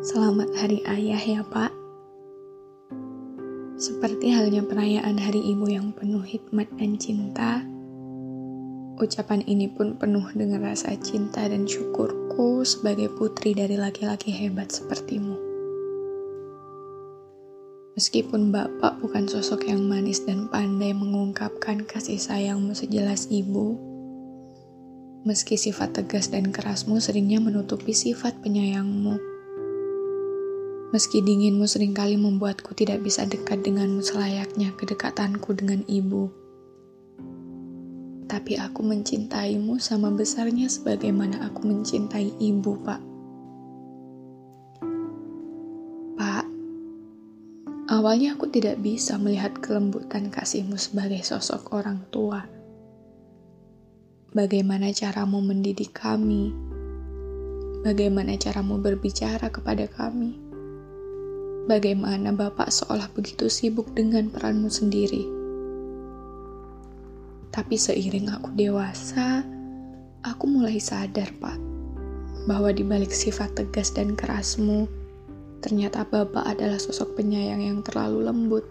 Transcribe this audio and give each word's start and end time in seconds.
Selamat 0.00 0.48
Hari 0.56 0.80
Ayah 0.88 1.20
ya 1.20 1.42
Pak. 1.44 1.68
Seperti 3.76 4.32
halnya 4.32 4.64
perayaan 4.64 5.20
Hari 5.20 5.52
Ibu 5.52 5.68
yang 5.68 5.92
penuh 5.92 6.24
hikmat 6.24 6.72
dan 6.80 6.96
cinta, 6.96 7.60
ucapan 8.96 9.44
ini 9.44 9.68
pun 9.68 10.00
penuh 10.00 10.24
dengan 10.32 10.64
rasa 10.64 10.96
cinta 10.96 11.44
dan 11.44 11.68
syukurku 11.68 12.64
sebagai 12.64 13.12
putri 13.12 13.52
dari 13.52 13.76
laki-laki 13.76 14.32
hebat 14.32 14.72
sepertimu. 14.72 15.36
Meskipun 18.00 18.48
Bapak 18.48 19.04
bukan 19.04 19.28
sosok 19.28 19.68
yang 19.68 19.84
manis 19.84 20.24
dan 20.24 20.48
pandai 20.48 20.96
mengungkapkan 20.96 21.84
kasih 21.84 22.16
sayangmu 22.16 22.72
sejelas 22.72 23.28
ibu, 23.28 23.76
meski 25.28 25.60
sifat 25.60 25.92
tegas 25.92 26.32
dan 26.32 26.48
kerasmu 26.48 26.96
seringnya 27.04 27.36
menutupi 27.36 27.92
sifat 27.92 28.40
penyayangmu, 28.40 29.39
Meski 30.90 31.22
dinginmu 31.22 31.70
sering 31.70 31.94
kali 31.94 32.18
membuatku 32.18 32.74
tidak 32.74 33.06
bisa 33.06 33.22
dekat 33.22 33.62
denganmu 33.62 34.02
selayaknya 34.02 34.74
kedekatanku 34.74 35.54
dengan 35.54 35.86
ibu. 35.86 36.34
Tapi 38.26 38.58
aku 38.58 38.82
mencintaimu 38.82 39.78
sama 39.78 40.10
besarnya 40.10 40.66
sebagaimana 40.66 41.46
aku 41.46 41.62
mencintai 41.70 42.34
ibu, 42.42 42.74
Pak. 42.82 43.02
Pak, 46.18 46.46
awalnya 47.86 48.34
aku 48.34 48.50
tidak 48.50 48.82
bisa 48.82 49.14
melihat 49.14 49.54
kelembutan 49.62 50.26
kasihmu 50.26 50.74
sebagai 50.74 51.22
sosok 51.22 51.70
orang 51.70 52.02
tua. 52.10 52.42
Bagaimana 54.34 54.90
caramu 54.90 55.38
mendidik 55.38 55.94
kami? 55.94 56.50
Bagaimana 57.86 58.34
caramu 58.34 58.82
berbicara 58.82 59.54
kepada 59.54 59.86
kami? 59.86 60.49
Bagaimana 61.70 62.34
Bapak 62.34 62.74
seolah 62.74 63.06
begitu 63.14 63.46
sibuk 63.46 63.94
dengan 63.94 64.26
peranmu 64.26 64.66
sendiri. 64.66 65.22
Tapi 67.54 67.78
seiring 67.78 68.26
aku 68.26 68.50
dewasa, 68.58 69.46
aku 70.26 70.44
mulai 70.50 70.82
sadar, 70.82 71.30
Pak, 71.38 71.58
bahwa 72.50 72.74
di 72.74 72.82
balik 72.82 73.14
sifat 73.14 73.54
tegas 73.54 73.94
dan 73.94 74.18
kerasmu, 74.18 74.90
ternyata 75.62 76.02
Bapak 76.02 76.42
adalah 76.42 76.82
sosok 76.82 77.14
penyayang 77.14 77.62
yang 77.62 77.78
terlalu 77.86 78.26
lembut. 78.26 78.66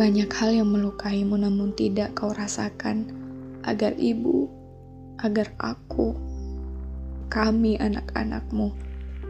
Banyak 0.00 0.30
hal 0.40 0.56
yang 0.56 0.72
melukaimu 0.72 1.36
namun 1.36 1.76
tidak 1.76 2.16
kau 2.16 2.32
rasakan 2.32 3.12
agar 3.68 3.92
ibu, 4.00 4.48
agar 5.20 5.52
aku, 5.60 6.16
kami 7.28 7.76
anak-anakmu, 7.76 8.87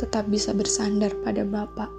tetap 0.00 0.32
bisa 0.32 0.56
bersandar 0.56 1.12
pada 1.20 1.44
Bapak. 1.44 1.92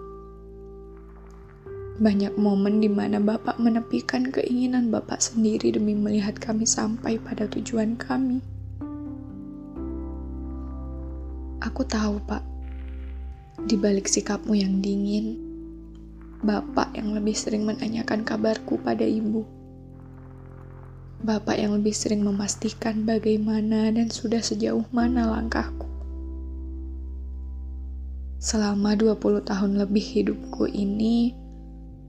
Banyak 2.01 2.33
momen 2.33 2.81
di 2.81 2.89
mana 2.89 3.21
Bapak 3.21 3.61
menepikan 3.61 4.33
keinginan 4.33 4.89
Bapak 4.89 5.21
sendiri 5.21 5.69
demi 5.69 5.93
melihat 5.93 6.33
kami 6.41 6.65
sampai 6.65 7.21
pada 7.21 7.45
tujuan 7.45 7.93
kami. 8.01 8.41
Aku 11.61 11.85
tahu, 11.85 12.17
Pak, 12.25 12.41
di 13.69 13.77
balik 13.77 14.09
sikapmu 14.09 14.57
yang 14.57 14.81
dingin, 14.81 15.37
Bapak 16.41 16.97
yang 16.97 17.13
lebih 17.13 17.37
sering 17.37 17.69
menanyakan 17.69 18.25
kabarku 18.25 18.81
pada 18.81 19.05
ibu. 19.05 19.45
Bapak 21.21 21.53
yang 21.53 21.77
lebih 21.77 21.93
sering 21.93 22.25
memastikan 22.25 23.05
bagaimana 23.05 23.93
dan 23.93 24.09
sudah 24.09 24.41
sejauh 24.41 24.89
mana 24.89 25.29
langkahku. 25.37 25.90
Selama 28.41 28.97
20 28.97 29.45
tahun 29.45 29.77
lebih 29.77 30.01
hidupku 30.01 30.65
ini, 30.65 31.37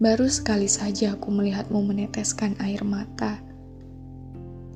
baru 0.01 0.25
sekali 0.33 0.65
saja 0.65 1.13
aku 1.13 1.29
melihatmu 1.29 1.77
meneteskan 1.85 2.57
air 2.57 2.81
mata. 2.89 3.37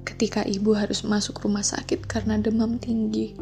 Ketika 0.05 0.45
ibu 0.45 0.77
harus 0.77 1.01
masuk 1.01 1.41
rumah 1.41 1.65
sakit 1.65 2.05
karena 2.05 2.37
demam 2.37 2.77
tinggi. 2.77 3.33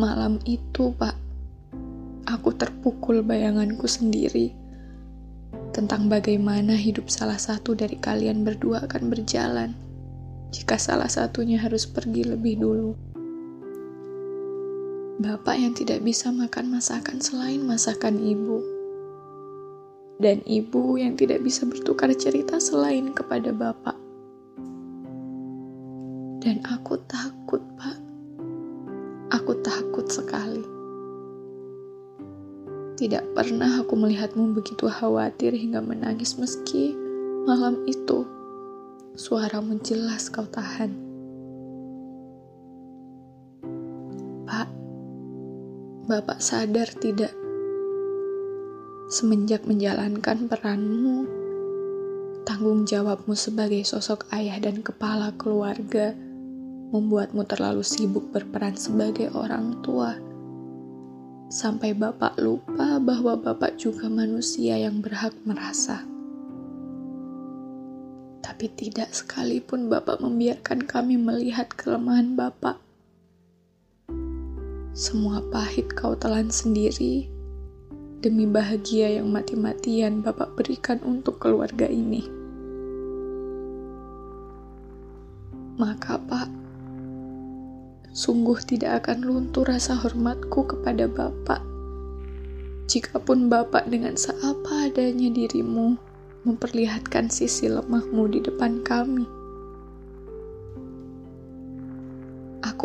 Malam 0.00 0.40
itu, 0.48 0.96
Pak, 0.96 1.12
aku 2.24 2.56
terpukul 2.56 3.20
bayanganku 3.20 3.84
sendiri 3.84 4.56
tentang 5.76 6.08
bagaimana 6.08 6.72
hidup 6.72 7.12
salah 7.12 7.36
satu 7.36 7.76
dari 7.76 8.00
kalian 8.00 8.48
berdua 8.48 8.88
akan 8.88 9.12
berjalan 9.12 9.76
jika 10.48 10.80
salah 10.80 11.12
satunya 11.12 11.60
harus 11.60 11.84
pergi 11.84 12.24
lebih 12.24 12.56
dulu. 12.56 13.07
Bapak 15.18 15.58
yang 15.58 15.74
tidak 15.74 16.06
bisa 16.06 16.30
makan 16.30 16.70
masakan 16.70 17.18
selain 17.18 17.66
masakan 17.66 18.22
ibu. 18.22 18.62
Dan 20.22 20.46
ibu 20.46 20.94
yang 20.94 21.18
tidak 21.18 21.42
bisa 21.42 21.66
bertukar 21.66 22.14
cerita 22.14 22.62
selain 22.62 23.10
kepada 23.10 23.50
bapak. 23.50 23.98
Dan 26.38 26.62
aku 26.62 27.02
takut, 27.10 27.58
Pak. 27.74 27.98
Aku 29.34 29.58
takut 29.58 30.06
sekali. 30.06 30.62
Tidak 32.94 33.34
pernah 33.34 33.82
aku 33.82 33.98
melihatmu 33.98 34.54
begitu 34.54 34.86
khawatir 34.86 35.50
hingga 35.50 35.82
menangis 35.82 36.38
meski 36.38 36.94
malam 37.42 37.82
itu 37.90 38.22
suaramu 39.18 39.82
jelas 39.82 40.30
kau 40.30 40.46
tahan. 40.46 41.07
Bapak 46.08 46.40
sadar 46.40 46.88
tidak? 46.96 47.36
Semenjak 49.12 49.68
menjalankan 49.68 50.48
peranmu, 50.48 51.28
tanggung 52.48 52.88
jawabmu 52.88 53.36
sebagai 53.36 53.84
sosok 53.84 54.24
ayah 54.32 54.56
dan 54.56 54.80
kepala 54.80 55.36
keluarga 55.36 56.16
membuatmu 56.96 57.44
terlalu 57.44 57.84
sibuk 57.84 58.24
berperan 58.32 58.72
sebagai 58.72 59.28
orang 59.36 59.84
tua. 59.84 60.16
Sampai 61.52 61.92
Bapak 61.92 62.40
lupa 62.40 62.96
bahwa 63.04 63.36
Bapak 63.36 63.76
juga 63.76 64.08
manusia 64.08 64.80
yang 64.80 65.04
berhak 65.04 65.36
merasa. 65.44 66.08
Tapi 68.40 68.64
tidak 68.72 69.12
sekalipun 69.12 69.92
Bapak 69.92 70.24
membiarkan 70.24 70.88
kami 70.88 71.20
melihat 71.20 71.68
kelemahan 71.68 72.32
Bapak 72.32 72.87
semua 74.98 75.38
pahit 75.54 75.94
kau 75.94 76.18
telan 76.18 76.50
sendiri 76.50 77.30
demi 78.18 78.50
bahagia 78.50 79.22
yang 79.22 79.30
mati-matian 79.30 80.26
Bapak 80.26 80.58
berikan 80.58 80.98
untuk 81.06 81.38
keluarga 81.38 81.86
ini. 81.86 82.26
Maka, 85.78 86.18
Pak, 86.18 86.50
sungguh 88.10 88.58
tidak 88.66 89.06
akan 89.06 89.22
luntur 89.22 89.70
rasa 89.70 89.94
hormatku 89.94 90.66
kepada 90.66 91.06
Bapak. 91.06 91.62
Jikapun 92.90 93.46
Bapak 93.46 93.86
dengan 93.86 94.18
seapa 94.18 94.90
adanya 94.90 95.30
dirimu 95.30 95.94
memperlihatkan 96.42 97.30
sisi 97.30 97.70
lemahmu 97.70 98.34
di 98.34 98.42
depan 98.42 98.82
kami. 98.82 99.37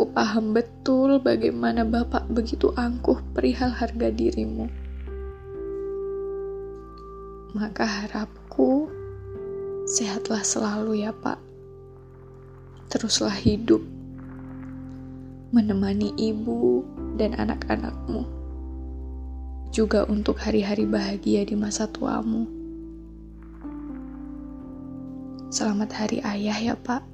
Aku 0.04 0.12
paham 0.12 0.52
betul 0.52 1.16
bagaimana 1.16 1.80
Bapak 1.80 2.28
begitu 2.28 2.68
angkuh 2.76 3.24
perihal 3.32 3.72
harga 3.72 4.12
dirimu. 4.12 4.68
Maka 7.56 7.88
harapku, 7.88 8.92
sehatlah 9.88 10.44
selalu 10.44 11.08
ya 11.08 11.16
Pak. 11.16 11.40
Teruslah 12.92 13.32
hidup, 13.32 13.80
menemani 15.56 16.12
ibu 16.20 16.84
dan 17.16 17.40
anak-anakmu. 17.40 18.28
Juga 19.72 20.04
untuk 20.04 20.36
hari-hari 20.36 20.84
bahagia 20.84 21.48
di 21.48 21.56
masa 21.56 21.88
tuamu. 21.88 22.44
Selamat 25.48 25.96
Hari 25.96 26.20
Ayah 26.20 26.60
ya, 26.60 26.76
Pak. 26.76 27.13